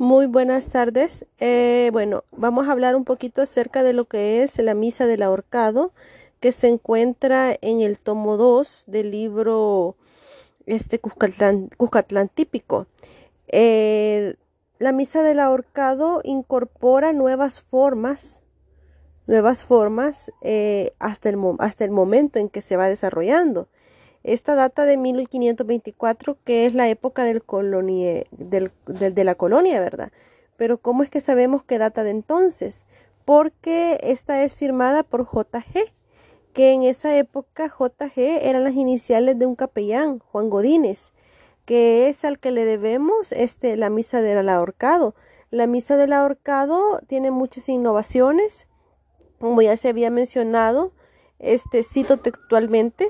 [0.00, 1.26] Muy buenas tardes.
[1.40, 5.22] Eh, bueno, vamos a hablar un poquito acerca de lo que es la misa del
[5.22, 5.92] ahorcado,
[6.40, 9.96] que se encuentra en el tomo 2 del libro
[10.64, 12.86] este Cuscatlán, típico.
[13.48, 14.36] Eh,
[14.78, 18.42] la misa del ahorcado incorpora nuevas formas,
[19.26, 23.68] nuevas formas eh, hasta, el, hasta el momento en que se va desarrollando.
[24.22, 27.34] Esta data de 1524, que es la época de
[29.24, 30.12] la colonia, ¿verdad?
[30.56, 32.86] Pero ¿cómo es que sabemos que data de entonces?
[33.24, 35.92] Porque esta es firmada por JG,
[36.52, 41.12] que en esa época JG eran las iniciales de un capellán, Juan Godínez,
[41.64, 45.14] que es al que le debemos este, la misa del ahorcado.
[45.50, 48.66] La misa del ahorcado tiene muchas innovaciones,
[49.38, 50.92] como ya se había mencionado,
[51.38, 53.08] este cito textualmente,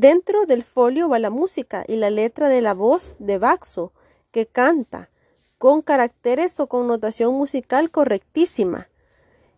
[0.00, 3.92] Dentro del folio va la música y la letra de la voz de Baxo,
[4.30, 5.10] que canta,
[5.58, 8.88] con caracteres o connotación musical correctísima,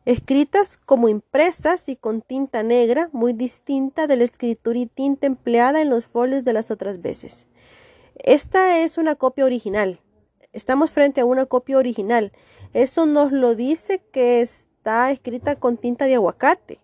[0.07, 5.83] escritas como impresas y con tinta negra, muy distinta de la escritura y tinta empleada
[5.83, 7.47] en los folios de las otras veces.
[8.15, 10.01] Esta es una copia original.
[10.55, 12.33] Estamos frente a una copia original.
[12.73, 16.81] Eso nos lo dice que está escrita con tinta de aguacate.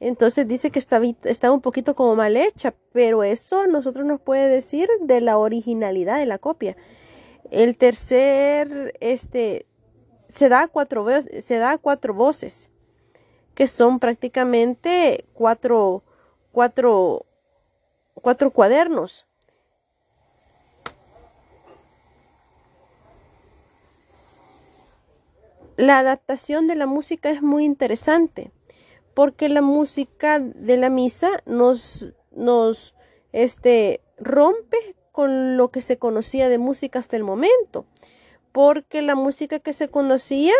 [0.00, 4.88] Entonces dice que está, un poquito como mal hecha, pero eso nosotros nos puede decir
[5.00, 6.76] de la originalidad de la copia.
[7.50, 9.66] El tercer, este,
[10.28, 11.06] se da cuatro,
[11.40, 12.70] se da cuatro voces,
[13.54, 16.04] que son prácticamente cuatro,
[16.52, 17.26] cuatro,
[18.14, 19.26] cuatro cuadernos.
[25.76, 28.52] La adaptación de la música es muy interesante
[29.18, 32.94] porque la música de la misa nos, nos
[33.32, 34.76] este, rompe
[35.10, 37.84] con lo que se conocía de música hasta el momento,
[38.52, 40.54] porque la música que se conocía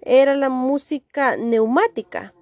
[0.00, 2.32] era la música neumática.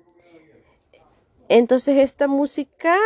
[1.48, 2.96] Entonces esta música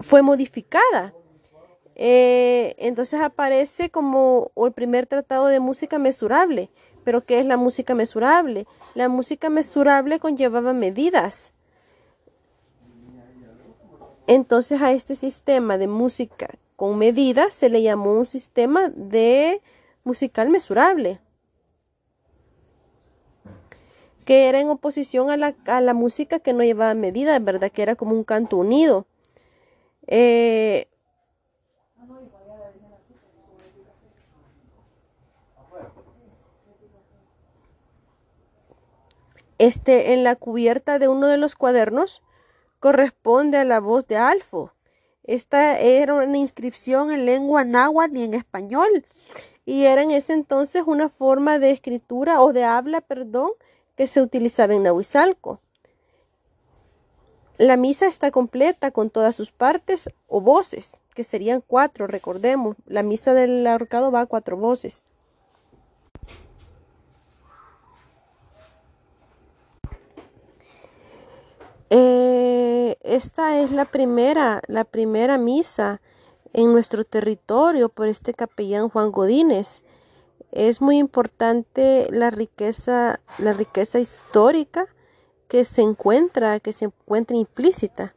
[0.00, 1.12] fue modificada.
[2.04, 6.68] Eh, entonces aparece como el primer tratado de música mesurable,
[7.04, 8.66] pero ¿qué es la música mesurable?
[8.96, 11.52] La música mesurable conllevaba medidas.
[14.26, 19.62] Entonces a este sistema de música con medidas se le llamó un sistema de
[20.02, 21.20] musical mesurable,
[24.24, 27.70] que era en oposición a la, a la música que no llevaba medidas, ¿verdad?
[27.70, 29.06] Que era como un canto unido.
[30.08, 30.88] Eh,
[39.62, 42.20] Este, en la cubierta de uno de los cuadernos
[42.80, 44.72] corresponde a la voz de Alfo.
[45.22, 49.04] Esta era una inscripción en lengua náhuatl y en español
[49.64, 53.52] y era en ese entonces una forma de escritura o de habla, perdón,
[53.94, 55.60] que se utilizaba en Nahuizalco.
[57.56, 62.74] La misa está completa con todas sus partes o voces, que serían cuatro, recordemos.
[62.84, 65.04] La misa del ahorcado va a cuatro voces.
[71.94, 76.00] Eh, esta es la primera, la primera misa
[76.54, 79.82] en nuestro territorio por este capellán Juan Godínez.
[80.50, 84.86] Es muy importante la riqueza, la riqueza histórica
[85.46, 88.14] que se encuentra, que se encuentra implícita